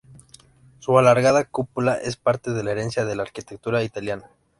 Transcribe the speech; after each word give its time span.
Su 0.79 0.97
alargada 0.97 1.43
cúpula 1.43 1.93
es 1.93 2.17
parte 2.17 2.53
de 2.53 2.63
la 2.63 2.71
herencia 2.71 3.05
de 3.05 3.15
la 3.15 3.21
arquitectura 3.21 3.83
italiana. 3.83 4.31